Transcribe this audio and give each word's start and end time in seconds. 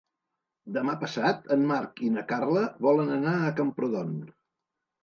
Demà 0.77 0.95
passat 1.03 1.53
en 1.57 1.67
Marc 1.73 2.03
i 2.09 2.09
na 2.17 2.27
Carla 2.35 2.65
volen 2.89 3.17
anar 3.21 3.39
a 3.53 3.57
Camprodon. 3.63 4.21